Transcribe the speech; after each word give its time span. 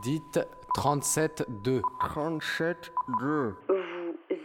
Dites 0.00 0.40
37-2. 0.76 1.80
37-2. 2.00 2.76
Vous 3.68 3.74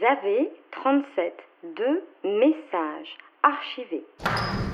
avez 0.05 0.51
37 0.71 1.33
2 1.75 2.03
messages 2.23 3.17
archivés. 3.43 4.05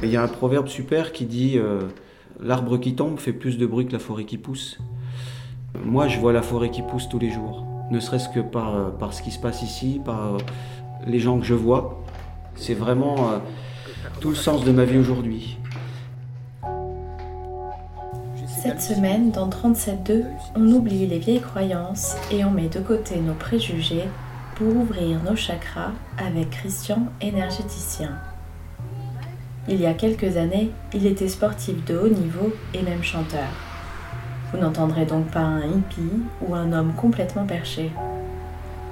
Il 0.02 0.10
y 0.10 0.18
a 0.18 0.24
un 0.24 0.28
proverbe 0.28 0.68
super 0.68 1.12
qui 1.12 1.26
dit 1.26 1.58
euh, 1.58 1.82
L'arbre 2.40 2.78
qui 2.78 2.96
tombe 2.96 3.20
fait 3.20 3.34
plus 3.34 3.58
de 3.58 3.66
bruit 3.66 3.86
que 3.86 3.94
la 3.94 4.00
forêt 4.00 4.26
qui 4.26 4.38
pousse. 4.38 4.80
Moi, 5.84 6.08
je 6.08 6.20
vois 6.20 6.34
la 6.34 6.42
forêt 6.42 6.70
qui 6.70 6.82
pousse 6.82 7.10
tous 7.10 7.20
les 7.20 7.32
jours, 7.32 7.66
ne 7.90 8.00
serait-ce 8.00 8.30
que 8.30 8.40
par, 8.40 8.76
euh, 8.76 8.90
par 8.90 9.14
ce 9.14 9.22
qui 9.22 9.32
se 9.32 9.40
passe 9.40 9.64
ici, 9.64 10.02
par 10.04 10.36
euh, 10.36 10.38
les 11.08 11.20
gens 11.20 11.40
que 11.40 11.46
je 11.46 11.54
vois. 11.54 12.04
C'est 12.56 12.74
vraiment 12.74 13.32
euh, 13.32 13.38
tout 14.20 14.30
le 14.30 14.36
sens 14.36 14.64
de 14.64 14.72
ma 14.72 14.86
vie 14.86 14.98
aujourd'hui. 14.98 15.58
Cette 18.64 18.82
semaine, 18.82 19.30
dans 19.30 19.50
37.2, 19.50 20.24
on 20.56 20.66
oublie 20.72 21.06
les 21.06 21.20
vieilles 21.20 21.42
croyances 21.42 22.16
et 22.32 22.46
on 22.46 22.52
met 22.52 22.70
de 22.70 22.80
côté 22.80 23.20
nos 23.20 23.34
préjugés 23.34 24.06
pour 24.56 24.74
ouvrir 24.74 25.22
nos 25.22 25.36
chakras 25.36 25.92
avec 26.18 26.50
Christian, 26.50 27.08
énergéticien. 27.20 28.12
Il 29.68 29.82
y 29.82 29.86
a 29.86 29.94
quelques 29.94 30.38
années, 30.38 30.72
il 30.94 31.06
était 31.06 31.28
sportif 31.28 31.84
de 31.84 31.98
haut 31.98 32.08
niveau 32.08 32.54
et 32.74 32.82
même 32.84 33.04
chanteur. 33.04 33.50
Vous 34.54 34.60
n'entendrez 34.60 35.06
donc 35.06 35.26
pas 35.26 35.42
un 35.42 35.68
hippie 35.68 36.24
ou 36.40 36.56
un 36.56 36.72
homme 36.72 36.94
complètement 36.94 37.46
perché. 37.46 37.92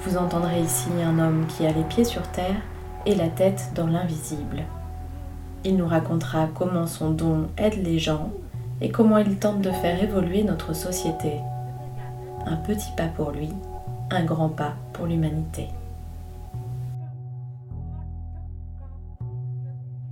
Vous 0.02 0.18
entendrez 0.18 0.60
ici 0.60 0.90
un 1.02 1.18
homme 1.18 1.46
qui 1.48 1.66
a 1.66 1.72
les 1.72 1.86
pieds 1.86 2.04
sur 2.04 2.24
terre 2.24 2.62
et 3.06 3.16
la 3.16 3.30
tête 3.30 3.72
dans 3.74 3.88
l'invisible. 3.88 4.64
Il 5.64 5.78
nous 5.78 5.88
racontera 5.88 6.50
comment 6.54 6.88
son 6.88 7.12
don 7.12 7.48
aide 7.58 7.82
les 7.82 8.00
gens 8.00 8.32
et 8.82 8.90
comment 8.90 9.20
il 9.20 9.38
tente 9.38 9.62
de 9.62 9.72
faire 9.72 10.04
évoluer 10.04 10.44
notre 10.44 10.74
société. 10.74 11.34
Un 12.46 12.56
petit 12.56 12.92
pas 12.98 13.08
pour 13.08 13.32
lui, 13.32 13.50
un 14.10 14.26
grand 14.26 14.50
pas 14.50 14.74
pour 14.94 15.06
l'humanité. 15.06 15.68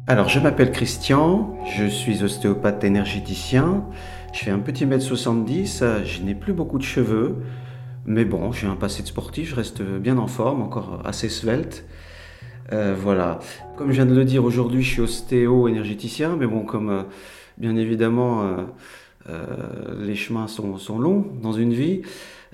Alors, 0.07 0.29
je 0.29 0.39
m'appelle 0.39 0.71
Christian, 0.71 1.55
je 1.77 1.85
suis 1.85 2.23
ostéopathe 2.23 2.83
énergéticien, 2.83 3.83
je 4.33 4.39
fais 4.39 4.51
un 4.51 4.59
petit 4.59 4.85
mètre 4.85 5.03
70, 5.03 5.83
je 6.03 6.21
n'ai 6.21 6.33
plus 6.33 6.53
beaucoup 6.53 6.79
de 6.79 6.83
cheveux, 6.83 7.43
mais 8.05 8.25
bon, 8.25 8.51
j'ai 8.51 8.67
un 8.67 8.75
passé 8.75 9.03
de 9.03 9.07
sportif, 9.07 9.49
je 9.49 9.55
reste 9.55 9.81
bien 9.83 10.17
en 10.17 10.27
forme, 10.27 10.61
encore 10.61 11.01
assez 11.05 11.29
svelte. 11.29 11.85
Euh, 12.71 12.95
voilà. 12.99 13.39
Comme 13.77 13.89
je 13.89 13.95
viens 13.95 14.05
de 14.05 14.15
le 14.15 14.25
dire, 14.25 14.43
aujourd'hui, 14.43 14.83
je 14.83 14.89
suis 14.89 15.01
ostéo-énergéticien, 15.01 16.35
mais 16.35 16.47
bon, 16.47 16.61
comme 16.61 16.89
euh, 16.89 17.03
bien 17.59 17.75
évidemment 17.75 18.43
euh, 18.43 18.63
euh, 19.29 20.05
les 20.05 20.15
chemins 20.15 20.47
sont, 20.47 20.99
longs 20.99 21.25
dans 21.41 21.51
une 21.51 21.73
vie, 21.73 22.01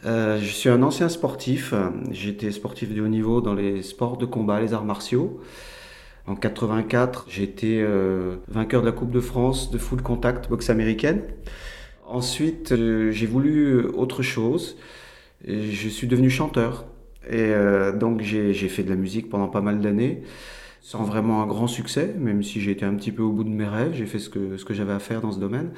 euh, 0.05 0.39
je 0.39 0.47
suis 0.47 0.69
un 0.69 0.81
ancien 0.83 1.09
sportif. 1.09 1.73
J'étais 2.11 2.51
sportif 2.51 2.93
de 2.93 3.01
haut 3.01 3.07
niveau 3.07 3.41
dans 3.41 3.53
les 3.53 3.81
sports 3.83 4.17
de 4.17 4.25
combat, 4.25 4.59
les 4.59 4.73
arts 4.73 4.85
martiaux. 4.85 5.39
En 6.27 6.35
84, 6.35 7.27
j'ai 7.29 7.43
été 7.43 7.85
vainqueur 8.47 8.81
de 8.81 8.87
la 8.87 8.91
Coupe 8.91 9.11
de 9.11 9.19
France 9.19 9.69
de 9.69 9.77
full 9.77 10.01
contact 10.01 10.49
boxe 10.49 10.71
américaine. 10.71 11.21
Ensuite, 12.07 12.73
j'ai 12.75 13.25
voulu 13.27 13.85
autre 13.85 14.23
chose. 14.23 14.75
Je 15.47 15.87
suis 15.87 16.07
devenu 16.07 16.31
chanteur. 16.31 16.85
Et 17.29 17.53
donc, 17.99 18.21
j'ai 18.21 18.53
fait 18.53 18.81
de 18.81 18.89
la 18.89 18.95
musique 18.95 19.29
pendant 19.29 19.49
pas 19.49 19.61
mal 19.61 19.81
d'années, 19.81 20.23
sans 20.85 21.03
vraiment 21.03 21.41
un 21.41 21.47
grand 21.47 21.65
succès, 21.65 22.13
même 22.19 22.43
si 22.43 22.61
j'ai 22.61 22.69
été 22.69 22.85
un 22.85 22.93
petit 22.93 23.11
peu 23.11 23.23
au 23.23 23.31
bout 23.31 23.43
de 23.43 23.49
mes 23.49 23.65
rêves. 23.65 23.95
J'ai 23.95 24.05
fait 24.05 24.19
ce 24.19 24.29
que, 24.29 24.55
ce 24.55 24.65
que 24.65 24.75
j'avais 24.75 24.93
à 24.93 24.99
faire 24.99 25.19
dans 25.19 25.31
ce 25.31 25.39
domaine. 25.39 25.71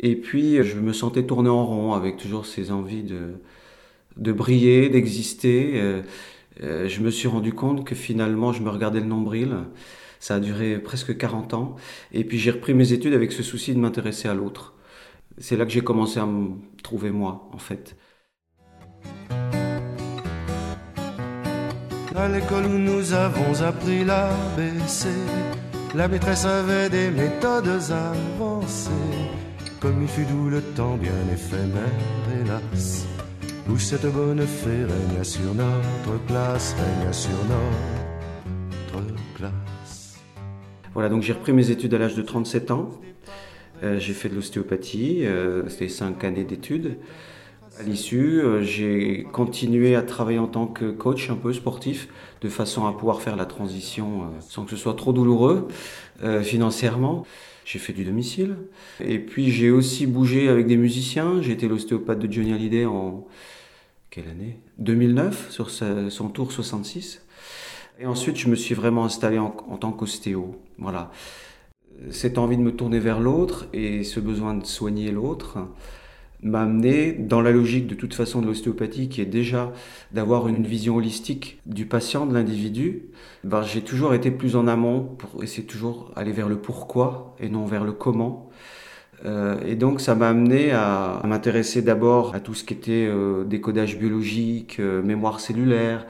Et 0.00 0.16
puis, 0.16 0.62
je 0.62 0.76
me 0.78 0.92
sentais 0.92 1.22
tourner 1.22 1.48
en 1.48 1.64
rond 1.64 1.94
avec 1.94 2.18
toujours 2.18 2.44
ces 2.44 2.70
envies 2.70 3.02
de, 3.02 3.40
de 4.18 4.32
briller, 4.32 4.90
d'exister. 4.90 5.80
Euh, 5.80 6.02
euh, 6.62 6.88
je 6.88 7.00
me 7.00 7.10
suis 7.10 7.26
rendu 7.26 7.54
compte 7.54 7.86
que 7.86 7.94
finalement, 7.94 8.52
je 8.52 8.62
me 8.62 8.68
regardais 8.68 9.00
le 9.00 9.06
nombril. 9.06 9.56
Ça 10.18 10.34
a 10.34 10.40
duré 10.40 10.78
presque 10.78 11.16
40 11.16 11.54
ans. 11.54 11.76
Et 12.12 12.24
puis 12.24 12.38
j'ai 12.38 12.50
repris 12.50 12.74
mes 12.74 12.92
études 12.92 13.14
avec 13.14 13.32
ce 13.32 13.42
souci 13.42 13.72
de 13.74 13.78
m'intéresser 13.78 14.28
à 14.28 14.34
l'autre. 14.34 14.74
C'est 15.38 15.56
là 15.56 15.64
que 15.64 15.72
j'ai 15.72 15.80
commencé 15.80 16.20
à 16.20 16.26
me 16.26 16.50
trouver 16.82 17.10
moi, 17.10 17.48
en 17.54 17.58
fait. 17.58 17.96
À 22.16 22.28
l'école 22.28 22.66
où 22.66 22.78
nous 22.78 23.12
avons 23.12 23.62
appris 23.62 24.04
l'ABC, 24.04 25.08
la 25.94 26.08
maîtresse 26.08 26.44
avait 26.44 26.90
des 26.90 27.08
méthodes 27.10 27.68
avancées. 27.68 28.90
Comme 29.80 30.02
il 30.02 30.08
fut 30.08 30.24
doux 30.24 30.50
le 30.50 30.60
temps 30.60 30.96
bien 30.96 31.12
éphémère, 31.32 32.42
hélas 32.42 33.06
où 33.68 33.78
cette 33.78 34.06
bonne 34.06 34.44
fée 34.44 34.84
régna 34.84 35.22
sur 35.22 35.54
notre 35.54 36.26
classe, 36.26 36.74
régna 36.74 37.12
sur 37.12 37.30
notre 37.48 39.06
classe. 39.36 40.18
Voilà, 40.92 41.08
donc 41.08 41.22
j'ai 41.22 41.32
repris 41.32 41.52
mes 41.52 41.70
études 41.70 41.94
à 41.94 41.98
l'âge 41.98 42.16
de 42.16 42.22
37 42.22 42.72
ans. 42.72 42.90
Euh, 43.84 44.00
j'ai 44.00 44.14
fait 44.14 44.28
de 44.28 44.34
l'ostéopathie, 44.34 45.24
euh, 45.24 45.68
c'était 45.68 45.88
5 45.88 46.24
années 46.24 46.44
d'études. 46.44 46.98
À 47.80 47.82
l'issue, 47.82 48.42
euh, 48.42 48.62
j'ai 48.62 49.26
continué 49.32 49.96
à 49.96 50.02
travailler 50.02 50.38
en 50.38 50.48
tant 50.48 50.66
que 50.66 50.90
coach 50.90 51.30
un 51.30 51.34
peu 51.34 51.54
sportif, 51.54 52.08
de 52.42 52.50
façon 52.50 52.86
à 52.86 52.92
pouvoir 52.92 53.22
faire 53.22 53.36
la 53.36 53.46
transition 53.46 54.24
euh, 54.24 54.26
sans 54.40 54.66
que 54.66 54.72
ce 54.72 54.76
soit 54.76 54.92
trop 54.92 55.14
douloureux 55.14 55.66
euh, 56.22 56.42
financièrement. 56.42 57.24
J'ai 57.64 57.78
fait 57.78 57.94
du 57.94 58.04
domicile. 58.04 58.56
Et 59.02 59.18
puis 59.18 59.50
j'ai 59.50 59.70
aussi 59.70 60.06
bougé 60.06 60.50
avec 60.50 60.66
des 60.66 60.76
musiciens. 60.76 61.40
J'ai 61.40 61.52
été 61.52 61.68
l'ostéopathe 61.68 62.18
de 62.18 62.30
Johnny 62.30 62.52
Hallyday 62.52 62.84
en 62.84 63.26
quelle 64.10 64.28
année? 64.28 64.58
2009, 64.76 65.50
sur 65.50 65.70
son 65.70 66.28
tour 66.28 66.52
66. 66.52 67.24
Et 67.98 68.04
ensuite, 68.04 68.36
je 68.36 68.48
me 68.48 68.56
suis 68.56 68.74
vraiment 68.74 69.06
installé 69.06 69.38
en, 69.38 69.56
en 69.70 69.78
tant 69.78 69.92
qu'ostéo. 69.92 70.60
Voilà. 70.76 71.10
Cette 72.10 72.36
envie 72.36 72.58
de 72.58 72.62
me 72.62 72.76
tourner 72.76 72.98
vers 72.98 73.20
l'autre 73.20 73.68
et 73.72 74.04
ce 74.04 74.20
besoin 74.20 74.52
de 74.52 74.66
soigner 74.66 75.10
l'autre 75.12 75.58
m'a 76.42 76.62
amené 76.62 77.12
dans 77.12 77.40
la 77.40 77.50
logique 77.50 77.86
de 77.86 77.94
toute 77.94 78.14
façon 78.14 78.40
de 78.40 78.46
l'ostéopathie 78.46 79.08
qui 79.08 79.20
est 79.20 79.26
déjà 79.26 79.72
d'avoir 80.12 80.48
une 80.48 80.64
vision 80.64 80.96
holistique 80.96 81.60
du 81.66 81.86
patient, 81.86 82.26
de 82.26 82.34
l'individu. 82.34 83.02
Ben, 83.44 83.62
j'ai 83.62 83.82
toujours 83.82 84.14
été 84.14 84.30
plus 84.30 84.56
en 84.56 84.66
amont 84.66 85.02
pour 85.02 85.42
essayer 85.42 85.66
toujours 85.66 86.10
aller 86.16 86.32
vers 86.32 86.48
le 86.48 86.56
pourquoi 86.56 87.36
et 87.40 87.48
non 87.48 87.66
vers 87.66 87.84
le 87.84 87.92
comment. 87.92 88.50
Euh, 89.26 89.58
et 89.66 89.76
donc 89.76 90.00
ça 90.00 90.14
m'a 90.14 90.28
amené 90.30 90.72
à, 90.72 91.20
m'intéresser 91.24 91.82
d'abord 91.82 92.34
à 92.34 92.40
tout 92.40 92.54
ce 92.54 92.64
qui 92.64 92.72
était 92.72 93.06
euh, 93.06 93.44
décodage 93.44 93.98
biologique, 93.98 94.78
euh, 94.80 95.02
mémoire 95.02 95.40
cellulaire. 95.40 96.06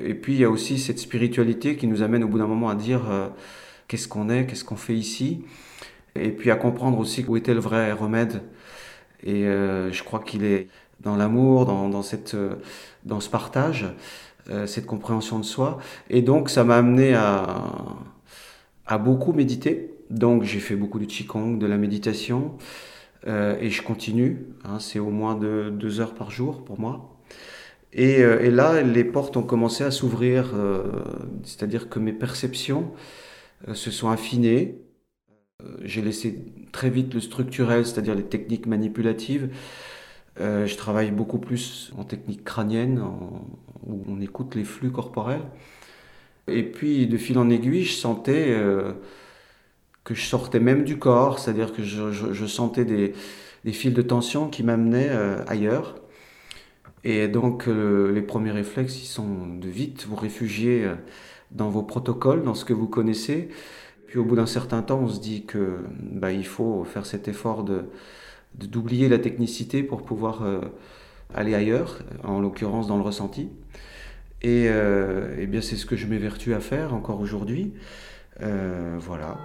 Et 0.00 0.14
puis 0.14 0.34
il 0.34 0.40
y 0.40 0.44
a 0.44 0.50
aussi 0.50 0.78
cette 0.78 0.98
spiritualité 0.98 1.76
qui 1.76 1.86
nous 1.86 2.02
amène 2.02 2.24
au 2.24 2.28
bout 2.28 2.38
d'un 2.38 2.46
moment 2.46 2.68
à 2.68 2.74
dire 2.74 3.10
euh, 3.10 3.28
qu'est-ce 3.88 4.08
qu'on 4.08 4.28
est, 4.28 4.46
qu'est-ce 4.46 4.64
qu'on 4.64 4.76
fait 4.76 4.94
ici. 4.94 5.44
Et 6.14 6.30
puis 6.30 6.50
à 6.50 6.56
comprendre 6.56 6.98
aussi 6.98 7.24
où 7.26 7.36
était 7.36 7.54
le 7.54 7.60
vrai 7.60 7.92
remède. 7.92 8.42
Et 9.22 9.46
euh, 9.46 9.90
je 9.92 10.02
crois 10.02 10.20
qu'il 10.20 10.44
est 10.44 10.68
dans 11.00 11.16
l'amour, 11.16 11.66
dans, 11.66 11.88
dans, 11.88 12.02
cette, 12.02 12.34
euh, 12.34 12.56
dans 13.04 13.20
ce 13.20 13.28
partage, 13.28 13.86
euh, 14.50 14.66
cette 14.66 14.86
compréhension 14.86 15.38
de 15.38 15.44
soi. 15.44 15.78
Et 16.10 16.22
donc 16.22 16.50
ça 16.50 16.64
m'a 16.64 16.76
amené 16.76 17.14
à, 17.14 17.46
à 18.86 18.98
beaucoup 18.98 19.32
méditer. 19.32 19.92
Donc 20.10 20.44
j'ai 20.44 20.60
fait 20.60 20.76
beaucoup 20.76 20.98
de 20.98 21.04
Qigong, 21.04 21.58
de 21.58 21.66
la 21.66 21.76
méditation, 21.76 22.56
euh, 23.26 23.56
et 23.60 23.70
je 23.70 23.82
continue. 23.82 24.46
Hein, 24.64 24.78
c'est 24.78 24.98
au 24.98 25.10
moins 25.10 25.34
de, 25.34 25.70
deux 25.70 26.00
heures 26.00 26.14
par 26.14 26.30
jour 26.30 26.64
pour 26.64 26.78
moi. 26.78 27.12
Et, 27.92 28.22
euh, 28.22 28.40
et 28.42 28.50
là, 28.50 28.82
les 28.82 29.04
portes 29.04 29.36
ont 29.36 29.42
commencé 29.42 29.82
à 29.82 29.90
s'ouvrir, 29.90 30.52
euh, 30.54 30.84
c'est-à-dire 31.44 31.88
que 31.88 31.98
mes 31.98 32.12
perceptions 32.12 32.92
se 33.72 33.90
sont 33.90 34.10
affinées. 34.10 34.78
Euh, 35.66 35.76
J'ai 35.84 36.02
laissé 36.02 36.38
très 36.72 36.90
vite 36.90 37.14
le 37.14 37.20
structurel, 37.20 37.86
c'est-à-dire 37.86 38.14
les 38.14 38.24
techniques 38.24 38.66
manipulatives. 38.66 39.50
Euh, 40.40 40.66
je 40.66 40.76
travaille 40.76 41.10
beaucoup 41.10 41.38
plus 41.38 41.92
en 41.96 42.04
technique 42.04 42.44
crânienne, 42.44 43.00
en- 43.00 43.46
où 43.86 44.02
on 44.08 44.20
écoute 44.20 44.54
les 44.54 44.64
flux 44.64 44.90
corporels. 44.90 45.42
Et 46.48 46.62
puis, 46.62 47.06
de 47.06 47.16
fil 47.16 47.38
en 47.38 47.50
aiguille, 47.50 47.84
je 47.84 47.94
sentais 47.94 48.46
euh, 48.50 48.92
que 50.04 50.14
je 50.14 50.22
sortais 50.24 50.60
même 50.60 50.84
du 50.84 50.98
corps, 50.98 51.38
c'est-à-dire 51.38 51.72
que 51.72 51.82
je, 51.82 52.46
sentais 52.46 52.84
des, 52.84 53.12
fils 53.72 53.92
de 53.92 54.02
tension 54.02 54.48
qui 54.48 54.62
m'amenaient 54.62 55.10
ailleurs. 55.48 55.96
Et 57.04 57.28
donc, 57.28 57.66
les 57.66 58.22
premiers 58.22 58.52
réflexes, 58.52 59.02
ils 59.02 59.06
sont 59.06 59.46
de 59.46 59.68
vite 59.68 60.06
vous 60.06 60.16
réfugier 60.16 60.88
dans 61.50 61.70
vos 61.70 61.82
protocoles, 61.82 62.44
dans 62.44 62.54
ce 62.54 62.64
que 62.64 62.72
vous 62.72 62.88
connaissez. 62.88 63.48
Puis, 64.06 64.18
au 64.18 64.24
bout 64.24 64.36
d'un 64.36 64.46
certain 64.46 64.82
temps, 64.82 65.00
on 65.00 65.08
se 65.08 65.20
dit 65.20 65.44
que 65.44 65.78
bah, 66.00 66.28
faut 66.42 66.84
faire 66.84 67.06
cet 67.06 67.28
effort 67.28 67.64
d'oublier 68.54 69.08
la 69.08 69.18
technicité 69.18 69.82
pour 69.82 70.02
pouvoir 70.02 70.42
euh, 70.42 70.60
aller 71.34 71.54
ailleurs, 71.54 71.98
en 72.24 72.40
l'occurrence 72.40 72.86
dans 72.86 72.96
le 72.96 73.02
ressenti. 73.02 73.48
Et, 74.42 74.66
euh, 74.68 75.34
eh 75.38 75.46
bien, 75.46 75.60
c'est 75.60 75.76
ce 75.76 75.86
que 75.86 75.96
je 75.96 76.06
m'évertue 76.06 76.54
à 76.54 76.60
faire 76.60 76.94
encore 76.94 77.20
aujourd'hui. 77.20 77.72
Euh, 78.42 78.96
voilà. 78.98 79.38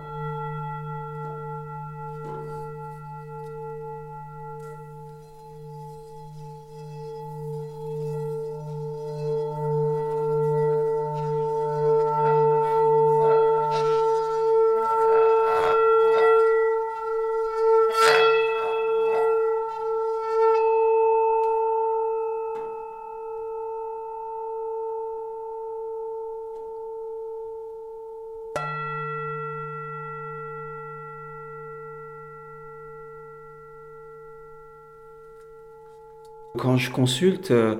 Quand 36.61 36.77
je 36.77 36.91
consulte, 36.91 37.49
euh, 37.49 37.77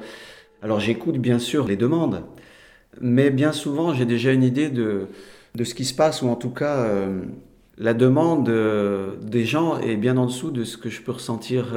alors 0.64 0.80
j'écoute 0.80 1.20
bien 1.20 1.38
sûr 1.38 1.68
les 1.68 1.76
demandes, 1.76 2.24
mais 3.00 3.30
bien 3.30 3.52
souvent 3.52 3.94
j'ai 3.94 4.08
déjà 4.08 4.32
une 4.32 4.42
idée 4.42 4.70
de, 4.72 5.06
de 5.54 5.64
ce 5.64 5.76
qui 5.76 5.86
se 5.86 5.94
passe, 5.94 6.24
ou 6.24 6.30
en 6.30 6.36
tout 6.36 6.50
cas 6.50 6.78
euh, 6.78 7.22
la 7.78 7.94
demande 7.94 8.50
euh, 8.50 9.18
des 9.22 9.46
gens 9.46 9.78
est 9.78 9.98
bien 9.98 10.18
en 10.18 10.26
dessous 10.26 10.50
de 10.50 10.64
ce 10.64 10.78
que 10.78 10.90
je 10.90 11.00
peux 11.04 11.12
ressentir 11.12 11.76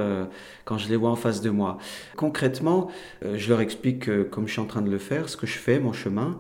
quand 0.65 0.79
je 0.79 0.89
les 0.89 0.97
vois 0.97 1.11
en 1.11 1.15
face 1.15 1.43
de 1.43 1.51
moi. 1.51 1.77
Concrètement, 2.17 2.89
je 3.23 3.51
leur 3.51 3.61
explique, 3.61 4.31
comme 4.31 4.47
je 4.47 4.53
suis 4.53 4.62
en 4.62 4.67
train 4.67 4.81
de 4.81 4.91
le 4.91 4.99
faire, 4.99 5.29
ce 5.29 5.37
que 5.37 5.47
je 5.47 5.59
fais, 5.59 5.79
mon 5.81 5.93
chemin. 5.93 6.39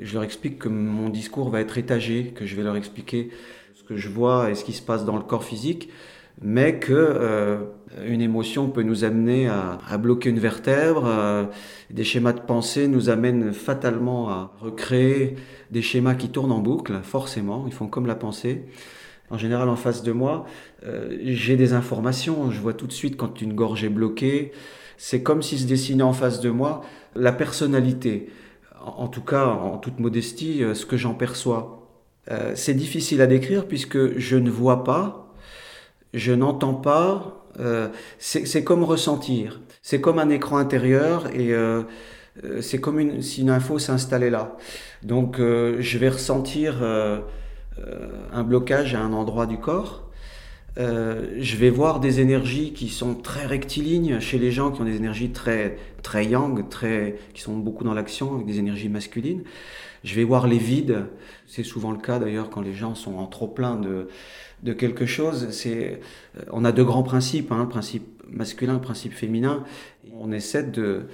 Je 0.00 0.14
leur 0.14 0.24
explique 0.24 0.58
que 0.58 0.68
mon 0.68 1.08
discours 1.08 1.50
va 1.50 1.60
être 1.60 1.78
étagé, 1.78 2.32
que 2.34 2.46
je 2.46 2.56
vais 2.56 2.64
leur 2.64 2.74
expliquer 2.74 3.30
ce 3.76 3.84
que 3.84 3.96
je 3.96 4.08
vois 4.08 4.50
et 4.50 4.56
ce 4.56 4.64
qui 4.64 4.72
se 4.72 4.82
passe 4.82 5.04
dans 5.04 5.16
le 5.16 5.22
corps 5.22 5.44
physique, 5.44 5.88
mais 6.40 6.78
que 6.78 6.92
euh, 6.92 7.58
une 8.06 8.20
émotion 8.20 8.70
peut 8.70 8.82
nous 8.82 9.04
amener 9.04 9.48
à, 9.48 9.98
bloquer 9.98 10.30
une 10.30 10.38
vertèbre. 10.38 11.04
Euh, 11.06 11.44
des 11.90 12.04
schémas 12.04 12.32
de 12.32 12.40
pensée 12.40 12.88
nous 12.88 13.10
amènent 13.10 13.52
fatalement 13.52 14.30
à 14.30 14.52
recréer 14.60 15.36
des 15.70 15.82
schémas 15.82 16.14
qui 16.14 16.30
tournent 16.30 16.52
en 16.52 16.60
boucle, 16.60 17.00
forcément, 17.02 17.64
ils 17.66 17.72
font 17.72 17.88
comme 17.88 18.06
la 18.06 18.14
pensée. 18.14 18.64
En 19.30 19.38
général, 19.38 19.68
en 19.68 19.76
face 19.76 20.02
de 20.02 20.12
moi, 20.12 20.44
euh, 20.84 21.16
j'ai 21.22 21.56
des 21.56 21.72
informations, 21.72 22.50
je 22.50 22.60
vois 22.60 22.74
tout 22.74 22.86
de 22.86 22.92
suite 22.92 23.16
quand 23.16 23.40
une 23.40 23.52
gorge 23.52 23.84
est 23.84 23.90
bloquée. 23.90 24.52
C'est 24.96 25.22
comme 25.22 25.42
si 25.42 25.58
se 25.58 25.66
dessinait 25.66 26.02
en 26.02 26.12
face 26.12 26.40
de 26.40 26.50
moi 26.50 26.82
la 27.14 27.32
personnalité 27.32 28.30
en 28.82 29.08
tout 29.08 29.20
cas, 29.20 29.44
en 29.46 29.76
toute 29.76 30.00
modestie, 30.00 30.62
ce 30.72 30.86
que 30.86 30.96
j'en 30.96 31.12
perçois. 31.12 31.86
C'est 32.54 32.72
difficile 32.72 33.20
à 33.20 33.26
décrire 33.26 33.68
puisque 33.68 34.18
je 34.18 34.36
ne 34.36 34.48
vois 34.48 34.84
pas, 34.84 35.29
je 36.14 36.32
n'entends 36.32 36.74
pas, 36.74 37.46
euh, 37.58 37.88
c'est 38.18 38.64
comme 38.64 38.84
ressentir. 38.84 39.60
C'est 39.82 40.00
comme 40.00 40.18
un 40.18 40.28
écran 40.28 40.58
intérieur 40.58 41.28
et 41.34 41.54
c'est 42.60 42.78
comme 42.78 43.00
une, 43.00 43.22
si 43.22 43.40
une 43.40 43.50
info 43.50 43.78
s'installait 43.78 44.30
là. 44.30 44.56
Donc 45.02 45.38
je 45.38 45.98
vais 45.98 46.10
ressentir 46.10 46.82
un 48.32 48.42
blocage 48.42 48.94
à 48.94 49.00
un 49.00 49.12
endroit 49.12 49.46
du 49.46 49.58
corps 49.58 50.10
euh, 50.78 51.36
je 51.38 51.56
vais 51.56 51.70
voir 51.70 52.00
des 52.00 52.20
énergies 52.20 52.72
qui 52.72 52.88
sont 52.88 53.14
très 53.14 53.46
rectilignes 53.46 54.20
chez 54.20 54.38
les 54.38 54.52
gens 54.52 54.70
qui 54.70 54.80
ont 54.80 54.84
des 54.84 54.96
énergies 54.96 55.30
très, 55.30 55.76
très 56.02 56.26
yang, 56.26 56.68
très, 56.68 57.16
qui 57.34 57.42
sont 57.42 57.56
beaucoup 57.56 57.84
dans 57.84 57.94
l'action, 57.94 58.34
avec 58.34 58.46
des 58.46 58.58
énergies 58.58 58.88
masculines. 58.88 59.42
Je 60.02 60.14
vais 60.14 60.24
voir 60.24 60.46
les 60.46 60.58
vides. 60.58 61.06
C'est 61.46 61.64
souvent 61.64 61.92
le 61.92 61.98
cas 61.98 62.18
d'ailleurs 62.18 62.50
quand 62.50 62.62
les 62.62 62.72
gens 62.72 62.94
sont 62.94 63.16
en 63.16 63.26
trop 63.26 63.48
plein 63.48 63.76
de, 63.76 64.72
quelque 64.72 65.06
chose. 65.06 65.50
C'est, 65.50 66.00
euh, 66.38 66.42
on 66.52 66.64
a 66.64 66.72
deux 66.72 66.84
grands 66.84 67.02
principes, 67.02 67.52
hein, 67.52 67.62
le 67.62 67.68
principe 67.68 68.22
masculin, 68.28 68.74
le 68.74 68.80
principe 68.80 69.12
féminin. 69.12 69.64
On 70.14 70.32
essaie 70.32 70.62
de, 70.62 71.06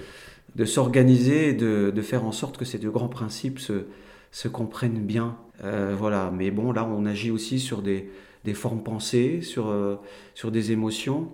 s'organiser, 0.65 1.53
de, 1.53 1.91
de 1.93 2.01
faire 2.01 2.25
en 2.25 2.31
sorte 2.31 2.57
que 2.57 2.65
ces 2.65 2.77
deux 2.77 2.91
grands 2.91 3.09
principes 3.09 3.59
se, 3.59 4.47
comprennent 4.47 5.05
bien. 5.05 5.37
Euh, 5.63 5.95
voilà. 5.97 6.31
Mais 6.33 6.51
bon, 6.51 6.71
là, 6.71 6.85
on 6.85 7.05
agit 7.05 7.31
aussi 7.31 7.59
sur 7.59 7.81
des 7.81 8.09
formes 8.53 8.83
pensées, 8.83 9.41
sur, 9.41 9.67
euh, 9.67 9.95
sur 10.33 10.51
des 10.51 10.71
émotions. 10.71 11.31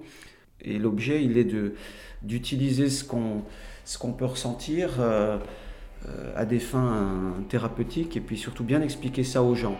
Et 0.61 0.79
l'objet, 0.79 1.23
il 1.23 1.37
est 1.37 1.43
de, 1.43 1.75
d'utiliser 2.23 2.89
ce 2.89 3.03
qu'on, 3.03 3.43
peut 4.13 4.25
ressentir 4.25 4.99
à 6.35 6.45
des 6.45 6.59
fins 6.59 7.33
thérapeutiques 7.49 8.17
et 8.17 8.21
puis 8.21 8.37
surtout 8.37 8.63
bien 8.63 8.81
expliquer 8.81 9.23
ça 9.23 9.43
aux 9.43 9.55
gens. 9.55 9.77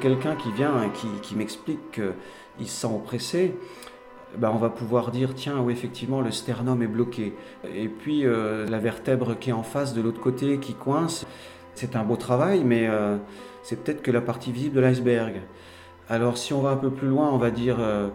Quelqu'un 0.00 0.36
qui 0.36 0.52
vient 0.52 0.84
et 0.84 0.90
qui, 1.22 1.34
m'explique 1.34 1.92
qu'il 1.92 2.68
se 2.68 2.82
sent 2.82 2.86
oppressé, 2.86 3.54
ben 4.36 4.50
on 4.54 4.58
va 4.58 4.68
pouvoir 4.68 5.10
dire 5.10 5.34
tiens 5.34 5.58
oui 5.60 5.72
effectivement 5.72 6.20
le 6.20 6.30
sternum 6.30 6.82
est 6.82 6.88
bloqué. 6.88 7.34
Et 7.74 7.88
puis 7.88 8.24
euh, 8.24 8.66
la 8.68 8.78
vertèbre 8.78 9.38
qui 9.38 9.50
est 9.50 9.54
en 9.54 9.62
face 9.62 9.94
de 9.94 10.00
l'autre 10.00 10.20
côté 10.20 10.58
qui 10.58 10.74
coince 10.74 11.26
c'est 11.74 11.96
un 11.96 12.04
beau 12.04 12.16
travail 12.16 12.62
mais 12.64 12.86
euh, 12.88 13.16
c'est 13.62 13.82
peut-être 13.82 14.02
que 14.02 14.10
la 14.10 14.20
partie 14.20 14.52
visible 14.52 14.76
de 14.76 14.80
l'iceberg. 14.80 15.40
Alors 16.08 16.36
si 16.36 16.52
on 16.52 16.60
va 16.60 16.70
un 16.70 16.76
peu 16.76 16.90
plus 16.90 17.08
loin 17.08 17.30
on 17.32 17.38
va 17.38 17.50
dire 17.50 17.78
euh, 17.80 18.08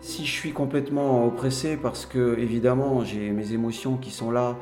si 0.00 0.24
je 0.24 0.30
suis 0.30 0.52
complètement 0.52 1.26
oppressé 1.26 1.76
parce 1.76 2.06
que 2.06 2.38
évidemment 2.38 3.04
j'ai 3.04 3.30
mes 3.30 3.52
émotions 3.52 3.96
qui 3.96 4.10
sont 4.10 4.30
là 4.30 4.56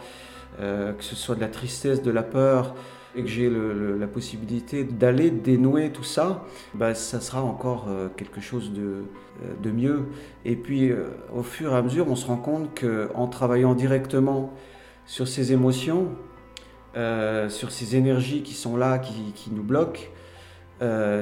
que 0.59 1.05
ce 1.05 1.15
soit 1.15 1.35
de 1.35 1.41
la 1.43 1.49
tristesse 1.49 2.01
de 2.01 2.11
la 2.11 2.23
peur 2.23 2.75
et 3.17 3.23
que 3.23 3.29
j'ai 3.29 3.51
la 3.51 4.07
possibilité 4.07 4.85
d'aller 4.85 5.31
dénouer 5.31 5.91
tout 5.91 6.05
ça, 6.05 6.45
bah, 6.75 6.95
ça 6.95 7.21
sera 7.21 7.43
encore 7.43 7.87
euh, 7.89 8.09
quelque 8.15 8.43
chose 8.43 8.73
de, 8.73 8.83
euh, 8.83 9.55
de 9.63 9.71
mieux. 9.71 10.05
Et 10.45 10.55
puis, 10.55 10.91
euh, 10.91 11.07
au 11.35 11.43
fur 11.43 11.73
et 11.73 11.77
à 11.77 11.83
mesure, 11.83 12.07
on 12.09 12.15
se 12.15 12.27
rend 12.27 12.37
compte 12.37 12.79
qu'en 12.79 13.27
travaillant 13.27 13.75
directement 13.75 14.53
sur 15.07 15.27
ces 15.27 15.53
émotions, 15.53 16.11
sur 17.49 17.71
ces 17.73 17.95
énergies 17.95 18.43
qui 18.43 18.55
sont 18.55 18.75
là, 18.75 18.99
qui, 18.99 19.51
nous 19.53 19.63
bloquent, 19.63 20.01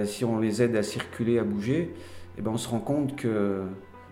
si 0.05 0.25
on 0.25 0.39
les 0.39 0.63
aide 0.63 0.77
à 0.77 0.85
circuler, 0.85 1.41
à 1.41 1.43
bouger, 1.43 1.81
et 1.81 1.91
eh 2.39 2.43
ben 2.43 2.53
on 2.53 2.57
se 2.57 2.69
rend 2.69 2.79
compte 2.79 3.17
que 3.17 3.63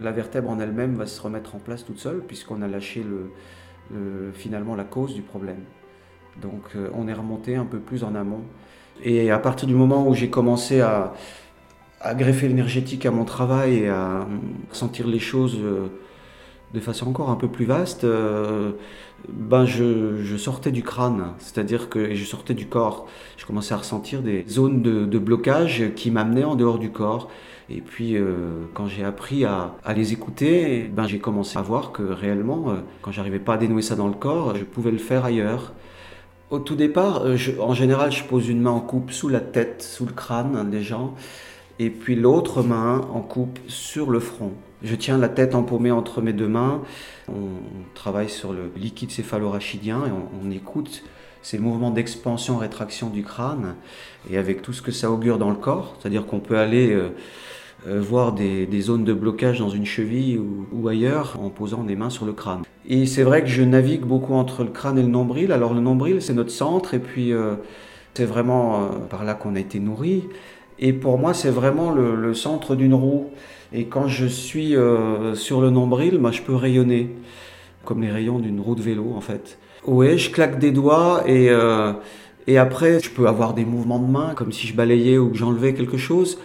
la 0.01 0.11
vertèbre 0.11 0.51
en 0.51 0.59
elle-même 0.59 0.97
va 0.97 1.07
se 1.07 1.21
remettre 1.23 1.55
en 1.55 1.59
place 1.61 1.85
toute 1.85 2.01
seule, 2.01 2.21
puisqu'on 2.21 2.63
a 2.63 2.69
lâché 2.69 3.05
le, 3.05 4.33
finalement 4.33 4.75
la 4.75 4.85
cause 4.85 5.15
du 5.15 5.23
problème. 5.23 5.63
Donc 6.41 6.63
euh, 6.77 6.89
on 6.95 7.09
est 7.09 7.13
remonté 7.13 7.57
un 7.57 7.65
peu 7.65 7.79
plus 7.79 8.05
en 8.05 8.15
amont. 8.15 8.43
Et 9.03 9.31
à 9.31 9.39
partir 9.39 9.69
du 9.69 9.75
moment 9.75 10.07
où 10.07 10.15
j'ai 10.15 10.31
commencé 10.31 10.81
à, 10.81 11.13
greffer 12.15 12.49
l'énergétique 12.49 13.07
à 13.07 13.11
mon 13.11 13.25
travail 13.25 13.79
et 13.79 13.89
à 13.89 14.27
sentir 14.73 15.07
les 15.07 15.21
choses 15.21 15.57
euh, 15.63 15.87
de 16.75 16.81
façon 16.81 17.09
encore 17.09 17.31
un 17.31 17.37
peu 17.37 17.49
plus 17.49 17.65
vaste, 17.65 18.05
euh, 18.05 18.73
ben 19.29 19.65
je, 19.67 20.37
sortais 20.37 20.73
du 20.73 20.83
crâne, 20.83 21.35
c'est-à-dire 21.39 21.89
que 21.89 22.15
je 22.15 22.25
sortais 22.25 22.55
du 22.55 22.67
corps. 22.67 23.07
Je 23.37 23.47
commençais 23.47 23.75
à 23.75 23.77
ressentir 23.77 24.21
des 24.23 24.45
zones 24.49 24.83
de, 24.83 25.19
blocage 25.19 25.95
qui 25.95 26.11
m'amenaient 26.11 26.45
en 26.45 26.57
dehors 26.57 26.79
du 26.79 26.91
corps. 26.91 27.29
Et 27.71 27.81
puis, 27.81 28.17
quand 28.75 28.89
j'ai 28.89 29.05
appris 29.05 29.45
à, 29.45 29.75
les 29.95 30.13
écouter, 30.13 30.91
ben, 30.93 31.07
j'ai 31.07 31.21
commencé 31.21 31.57
à 31.57 31.63
voir 31.63 31.93
que 31.93 32.03
réellement, 32.03 32.75
quand 33.01 33.13
j'arrivais 33.13 33.39
pas 33.39 33.55
à 33.55 33.57
dénouer 33.59 33.83
ça 33.83 33.95
dans 33.95 34.09
le 34.09 34.15
corps, 34.15 34.57
je 34.57 34.65
pouvais 34.65 34.91
le 34.91 34.99
faire 34.99 35.25
ailleurs. 35.25 35.73
Au 36.53 36.59
tout 36.59 36.75
départ, 36.75 37.23
euh, 37.25 37.39
en 37.61 37.73
général, 37.73 38.13
je 38.13 38.25
pose 38.25 38.51
une 38.51 38.61
main 38.61 38.73
en 38.73 38.81
coupe 38.81 39.11
sous 39.11 39.31
la 39.31 39.41
tête, 39.41 39.83
sous 39.83 40.05
le 40.05 40.13
crâne 40.13 40.69
des 40.69 40.83
gens, 40.83 41.15
et 41.79 41.89
puis 41.89 42.15
l'autre 42.15 42.63
main 42.63 43.01
en 43.11 43.23
coupe 43.23 43.59
sur 43.69 44.11
le 44.11 44.21
front. 44.21 44.53
Je 44.83 44.95
tiens 44.95 45.17
la 45.17 45.31
tête 45.31 45.55
empaumée 45.55 45.93
entre 45.93 46.21
mes 46.21 46.35
deux 46.35 46.49
mains. 46.49 46.83
On, 47.31 47.49
travaille 47.95 48.29
sur 48.29 48.53
le 48.53 48.71
liquide 48.77 49.11
céphalorachidien 49.11 50.03
et 50.07 50.11
on, 50.45 50.51
écoute 50.51 51.05
ces 51.41 51.59
mouvements 51.59 51.91
d'expansion-rétraction 51.91 53.09
du 53.09 53.23
crâne 53.23 53.75
et 54.31 54.37
avec 54.37 54.61
tout 54.61 54.75
ce 54.75 54.83
que 54.83 54.93
ça 54.93 55.11
augure 55.11 55.39
dans 55.39 55.49
le 55.49 55.57
corps. 55.57 55.97
C'est-à-dire 55.99 56.27
qu'on 56.27 56.41
peut 56.41 56.59
aller 56.59 56.93
euh, 56.93 57.15
euh, 57.89 58.01
voir 58.01 58.33
des, 58.33 58.69
zones 58.81 59.03
de 59.03 59.13
blocage 59.13 59.59
dans 59.59 59.69
une 59.69 59.87
cheville 59.87 60.41
ou, 60.73 60.87
ailleurs 60.87 61.37
en 61.43 61.49
posant 61.49 61.83
des 61.83 61.97
mains 61.97 62.11
sur 62.11 62.25
le 62.25 62.33
crâne. 62.33 62.63
Et 62.89 63.07
c'est 63.07 63.25
vrai 63.25 63.43
que 63.43 63.49
je 63.49 63.63
navigue 63.63 64.03
beaucoup 64.03 64.35
entre 64.35 64.63
le 64.63 64.71
crâne 64.71 64.99
et 64.99 65.03
le 65.03 65.09
nombril. 65.09 65.51
Alors 65.51 65.75
le 65.75 65.81
nombril, 65.81 66.23
c'est 66.23 66.33
notre 66.33 66.51
centre, 66.51 66.95
et 66.95 67.01
puis 67.01 67.33
euh, 67.33 67.57
C'est 68.15 68.25
vraiment 68.25 68.89
par 69.11 69.25
là 69.25 69.35
qu'on 69.35 69.57
a 69.57 69.61
été 69.61 69.81
nourri. 69.81 70.25
Et 70.79 70.93
pour 70.93 71.19
moi, 71.19 71.35
c'est 71.35 71.51
vraiment 71.51 71.91
le, 71.91 72.35
centre 72.35 72.77
d'une 72.77 72.95
roue. 72.95 73.31
Et 73.73 73.87
quand 73.87 74.07
je 74.07 74.27
suis 74.27 74.75
sur 75.35 75.61
le 75.61 75.71
nombril, 75.71 76.19
moi, 76.19 76.31
je 76.31 76.43
peux 76.43 76.55
rayonner, 76.55 77.11
comme 77.85 78.03
les 78.03 78.11
rayons 78.11 78.39
d'une 78.39 78.61
roue 78.61 78.75
de 78.75 78.83
vélo, 78.83 79.13
en 79.17 79.21
fait. 79.21 79.59
Ouais, 79.87 80.19
je 80.19 80.31
claque 80.31 80.59
des 80.59 80.73
doigts 80.73 81.23
et, 81.27 81.51
et 82.47 82.59
après, 82.59 83.01
je 83.01 83.11
peux 83.11 83.27
avoir 83.27 83.55
des 83.55 83.65
mouvements 83.65 83.99
de 83.99 84.11
main, 84.11 84.35
comme 84.35 84.53
si 84.53 84.67
je 84.67 84.75
balayais 84.75 85.19
ou 85.19 85.31
que 85.31 85.37
j'enlevais 85.37 85.75
quelque 85.75 85.97
chose. 85.97 86.39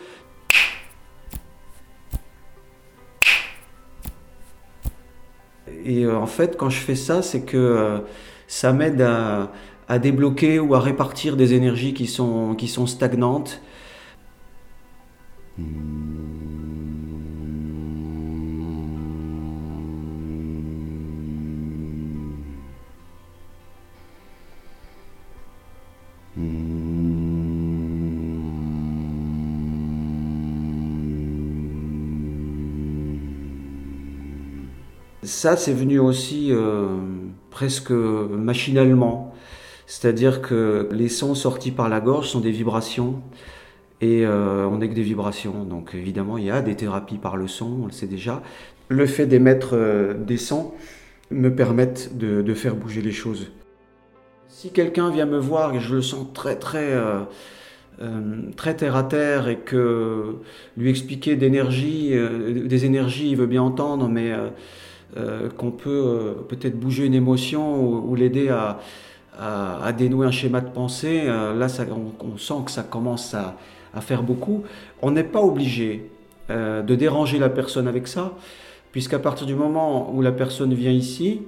Et 5.87 6.03
euh, 6.03 6.17
en 6.17 6.27
fait, 6.27 6.57
quand 6.57 6.69
je 6.69 6.79
fais 6.79 6.95
ça, 6.95 7.21
c'est 7.21 7.41
que 7.41 7.57
euh, 7.57 7.99
ça 8.47 8.73
m'aide 8.73 9.01
à, 9.01 9.99
débloquer 9.99 10.59
ou 10.59 10.75
à 10.75 10.81
répartir 10.81 11.37
des 11.37 11.53
énergies 11.53 11.93
qui 11.93 12.07
sont, 12.07 12.55
qui 12.55 12.67
sont 12.67 12.85
stagnantes. 12.87 13.61
Ça, 35.27 35.57
c'est 35.57 35.73
venu 35.73 35.99
aussi 35.99 36.53
euh, 36.53 36.87
presque 37.51 37.91
machinalement. 37.91 39.35
C'est-à-dire 39.85 40.41
que 40.41 40.87
les 40.93 41.09
sons 41.09 41.35
sortis 41.35 41.71
par 41.71 41.89
la 41.89 41.99
gorge 41.99 42.29
sont 42.29 42.39
des 42.39 42.51
vibrations 42.51 43.21
et 43.99 44.25
euh, 44.25 44.65
on 44.65 44.77
n'est 44.77 44.87
que 44.87 44.93
des 44.93 45.01
vibrations. 45.01 45.65
Donc 45.65 45.95
évidemment, 45.95 46.37
il 46.37 46.45
y 46.45 46.49
a 46.49 46.61
des 46.61 46.75
thérapies 46.75 47.17
par 47.17 47.35
le 47.35 47.49
son, 47.49 47.79
on 47.83 47.85
le 47.87 47.91
sait 47.91 48.07
déjà. 48.07 48.41
Le 48.87 49.05
fait 49.05 49.25
d'émettre 49.25 49.71
euh, 49.73 50.13
des 50.13 50.37
sons 50.37 50.71
me 51.29 51.53
permettent 51.53 52.17
de, 52.17 52.53
faire 52.53 52.77
bouger 52.77 53.01
les 53.01 53.11
choses. 53.11 53.51
Si 54.47 54.71
quelqu'un 54.71 55.11
vient 55.11 55.25
me 55.25 55.39
voir 55.39 55.75
et 55.75 55.81
je 55.81 55.93
le 55.93 56.01
sens 56.01 56.25
très 56.33 56.55
très 56.55 56.93
très 58.55 58.75
terre 58.77 58.95
à 58.95 59.03
terre 59.03 59.49
et 59.49 59.57
que 59.57 60.37
lui 60.77 60.89
expliquer 60.89 61.35
d'énergie, 61.35 62.13
des 62.65 62.85
énergies, 62.85 63.31
il 63.31 63.35
veut 63.35 63.45
bien 63.45 63.61
entendre, 63.61 64.07
mais 64.07 64.31
qu'on 65.57 65.71
peut 65.71 65.89
euh, 65.89 66.33
peut-être 66.47 66.79
bouger 66.79 67.05
une 67.05 67.13
émotion 67.13 67.81
ou, 67.81 68.15
l'aider 68.15 68.49
à, 68.49 68.79
dénouer 69.97 70.27
un 70.27 70.31
schéma 70.31 70.61
de 70.61 70.69
pensée. 70.69 71.23
Euh, 71.25 71.53
là, 71.55 71.67
on, 72.21 72.37
sent 72.37 72.65
que 72.65 72.71
ça 72.71 72.83
commence 72.83 73.33
à, 73.33 73.55
faire 74.01 74.21
beaucoup. 74.21 74.63
On 75.01 75.11
n'est 75.11 75.23
pas 75.23 75.41
obligé 75.41 76.11
de 76.49 76.95
déranger 76.95 77.39
la 77.39 77.49
personne 77.49 77.87
avec 77.87 78.07
ça, 78.07 78.33
puisqu'à 78.91 79.17
partir 79.17 79.47
du 79.47 79.55
moment 79.55 80.13
où 80.13 80.21
la 80.21 80.31
personne 80.31 80.71
vient 80.75 80.91
ici, 80.91 81.41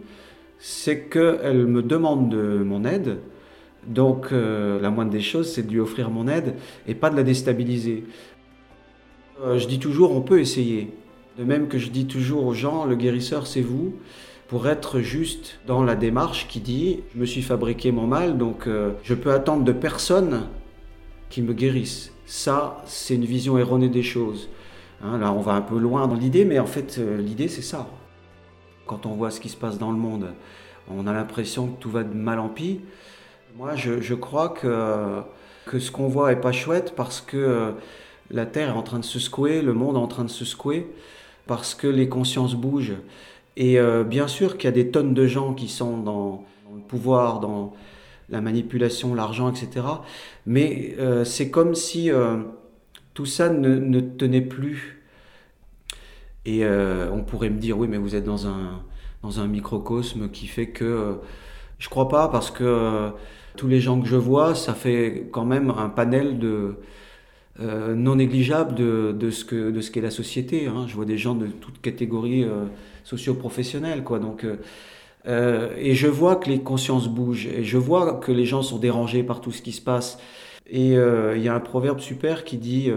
c'est 0.57 1.01
qu'elle 1.09 1.67
me 1.67 1.83
demande 1.83 2.29
de 2.29 2.63
mon 2.63 2.85
aide. 2.85 3.19
Donc 3.85 4.31
la 4.31 4.89
moindre 4.89 5.11
des 5.11 5.21
choses, 5.21 5.53
c'est 5.53 5.61
de 5.61 5.71
lui 5.71 5.79
offrir 5.79 6.09
mon 6.09 6.27
aide 6.27 6.55
et 6.87 6.95
pas 6.95 7.11
de 7.11 7.15
la 7.17 7.21
déstabiliser. 7.21 8.03
je 9.43 9.67
dis 9.67 9.77
toujours, 9.77 10.15
on 10.15 10.21
peut 10.21 10.39
essayer. 10.39 10.89
De 11.39 11.45
même 11.45 11.69
que 11.69 11.77
je 11.77 11.89
dis 11.89 12.05
toujours 12.05 12.45
aux 12.45 12.53
gens, 12.53 12.83
le 12.83 12.97
guérisseur 12.97 13.47
c'est 13.47 13.61
vous, 13.61 13.93
pour 14.49 14.67
être 14.67 14.99
juste 14.99 15.61
dans 15.65 15.85
la 15.85 15.95
démarche 15.95 16.49
qui 16.49 16.59
dit, 16.59 16.99
je 17.15 17.19
me 17.21 17.25
suis 17.25 17.41
fabriqué 17.41 17.93
mon 17.93 18.07
mal, 18.07 18.37
donc 18.37 18.67
euh, 18.67 18.91
je 19.03 19.13
peux 19.13 19.31
attendre 19.31 19.63
de 19.63 19.71
personne 19.71 20.47
qui 21.29 21.41
me 21.41 21.53
guérisse. 21.53 22.11
Ça, 22.25 22.83
c'est 22.85 23.15
une 23.15 23.23
vision 23.23 23.57
erronée 23.57 23.87
des 23.87 24.03
choses. 24.03 24.49
Hein, 25.01 25.17
là, 25.17 25.31
on 25.31 25.39
va 25.39 25.53
un 25.53 25.61
peu 25.61 25.79
loin 25.79 26.09
dans 26.09 26.15
l'idée, 26.15 26.43
mais 26.43 26.59
en 26.59 26.65
fait, 26.65 26.97
euh, 26.99 27.21
l'idée 27.21 27.47
c'est 27.47 27.61
ça. 27.61 27.87
Quand 28.85 29.05
on 29.05 29.13
voit 29.13 29.31
ce 29.31 29.39
qui 29.39 29.47
se 29.47 29.55
passe 29.55 29.77
dans 29.77 29.91
le 29.91 29.97
monde, 29.97 30.33
on 30.89 31.07
a 31.07 31.13
l'impression 31.13 31.67
que 31.67 31.79
tout 31.79 31.89
va 31.89 32.03
de 32.03 32.13
mal 32.13 32.39
en 32.39 32.49
pis. 32.49 32.81
Moi, 33.55 33.75
je, 33.77 34.13
crois 34.13 34.49
que, 34.49 35.21
que 35.65 35.79
ce 35.79 35.89
qu'on 35.89 36.09
voit 36.09 36.33
est 36.33 36.41
pas 36.41 36.51
chouette 36.51 36.95
parce 36.97 37.21
que 37.21 37.37
euh, 37.37 37.71
la 38.29 38.45
Terre 38.45 38.67
est 38.67 38.77
en 38.77 38.83
train 38.83 38.99
de 38.99 39.05
se 39.05 39.19
secouer, 39.19 39.61
le 39.61 39.71
monde 39.71 39.95
est 39.95 39.99
en 39.99 40.07
train 40.07 40.25
de 40.25 40.29
se 40.29 40.43
secouer 40.43 40.85
parce 41.49 41.73
que 41.73 41.87
les 41.87 42.07
consciences 42.07 42.53
bougent. 42.53 42.97
Et 43.57 43.79
euh, 43.79 44.03
bien 44.03 44.27
sûr 44.27 44.55
qu'il 44.55 44.65
y 44.65 44.67
a 44.67 44.71
des 44.71 44.91
tonnes 44.91 45.15
de 45.15 45.25
gens 45.25 45.55
qui 45.55 45.67
sont 45.67 45.97
dans, 45.97 46.45
le 46.71 46.81
pouvoir, 46.81 47.39
dans 47.39 47.73
la 48.29 48.39
manipulation, 48.39 49.15
l'argent, 49.15 49.51
etc. 49.51 49.87
Mais 50.45 50.95
euh, 50.99 51.25
c'est 51.25 51.49
comme 51.49 51.73
si 51.73 52.11
euh, 52.11 52.37
tout 53.15 53.25
ça 53.25 53.49
ne, 53.49 53.99
tenait 53.99 54.41
plus. 54.41 55.01
Et 56.45 56.63
on 56.65 57.23
pourrait 57.23 57.49
me 57.49 57.59
dire, 57.59 57.77
oui, 57.77 57.87
mais 57.87 57.97
vous 57.97 58.15
êtes 58.15 58.23
dans 58.23 58.47
un, 58.47 58.81
dans 59.21 59.39
un 59.39 59.47
microcosme 59.47 60.29
qui 60.29 60.47
fait 60.47 60.67
que... 60.67 61.17
je 61.79 61.89
crois 61.89 62.09
pas, 62.09 62.27
parce 62.27 62.49
que 62.49 63.11
tous 63.55 63.67
les 63.67 63.79
gens 63.79 63.99
que 64.01 64.07
je 64.07 64.15
vois, 64.15 64.55
ça 64.55 64.73
fait 64.73 65.29
quand 65.31 65.45
même 65.45 65.71
un 65.71 65.89
panel 65.89 66.39
de 66.39 66.77
euh, 67.61 67.93
non 67.93 68.15
négligeable 68.15 68.73
de, 68.73 69.11
de 69.11 69.31
ce 69.31 69.43
que 69.43 69.69
de 69.69 69.81
ce 69.81 69.91
qu'est 69.91 70.01
la 70.01 70.11
société. 70.11 70.67
Hein. 70.67 70.85
Je 70.87 70.95
vois 70.95 71.05
des 71.05 71.17
gens 71.17 71.35
de 71.35 71.47
toutes 71.47 71.81
catégories 71.81 72.43
euh, 72.43 72.65
socio-professionnelles, 73.03 74.03
quoi. 74.03 74.19
Donc 74.19 74.45
euh, 75.27 75.73
et 75.77 75.93
je 75.93 76.07
vois 76.07 76.37
que 76.37 76.49
les 76.49 76.61
consciences 76.61 77.09
bougent 77.09 77.47
et 77.47 77.65
je 77.65 77.77
vois 77.77 78.13
que 78.13 78.31
les 78.31 78.45
gens 78.45 78.61
sont 78.61 78.77
dérangés 78.77 79.23
par 79.23 79.41
tout 79.41 79.51
ce 79.51 79.61
qui 79.61 79.73
se 79.73 79.81
passe. 79.81 80.19
Et 80.71 80.91
il 80.91 81.41
y 81.41 81.47
a 81.47 81.55
un 81.55 81.59
proverbe 81.59 81.99
super 81.99 82.43
qui 82.43 82.57
dit 82.57 82.91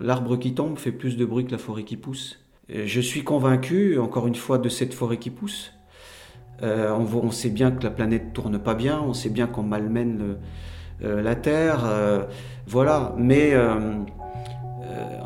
l'arbre 0.00 0.36
qui 0.38 0.54
tombe 0.54 0.78
fait 0.78 0.90
plus 0.90 1.18
de 1.18 1.24
bruit 1.26 1.44
que 1.44 1.52
la 1.52 1.58
forêt 1.58 1.84
qui 1.84 1.96
pousse. 1.96 2.40
je 2.70 3.00
suis 3.02 3.22
convaincu, 3.22 3.98
encore 3.98 4.26
une 4.26 4.34
fois, 4.34 4.56
de 4.56 4.70
cette 4.70 4.94
forêt 4.94 5.18
qui 5.18 5.28
pousse. 5.28 5.72
On, 6.62 7.06
on, 7.12 7.30
sait 7.30 7.50
bien 7.50 7.70
que 7.70 7.84
la 7.84 7.90
planète 7.90 8.32
tourne 8.32 8.58
pas 8.58 8.74
bien, 8.74 8.98
on 8.98 9.12
sait 9.12 9.28
bien 9.28 9.46
qu'on 9.46 9.62
malmène 9.62 10.20
euh, 10.22 10.34
la 11.00 11.34
terre, 11.34 11.84
euh, 11.84 12.24
voilà. 12.66 13.12
Mais 13.16 13.52
euh, 13.52 14.04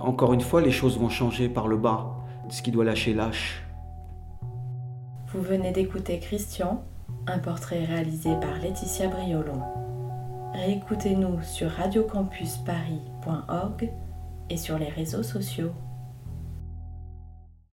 encore 0.02 0.32
une 0.32 0.40
fois, 0.40 0.60
les 0.60 0.72
choses 0.72 0.98
vont 0.98 1.08
changer 1.08 1.48
par 1.48 1.68
le 1.68 1.76
bas. 1.76 2.16
Ce 2.48 2.62
qui 2.62 2.72
doit 2.72 2.84
lâcher 2.84 3.14
lâche. 3.14 3.62
Vous 5.32 5.40
venez 5.40 5.70
d'écouter 5.70 6.18
Christian, 6.18 6.82
un 7.28 7.38
portrait 7.38 7.84
réalisé 7.84 8.30
par 8.40 8.58
Laetitia 8.60 9.06
Briolon. 9.06 9.62
Réécoutez-nous 10.54 11.40
sur 11.42 11.70
radiocampusparis.org 11.70 13.92
et 14.50 14.56
sur 14.56 14.78
les 14.78 14.88
réseaux 14.88 15.22
sociaux. 15.22 15.70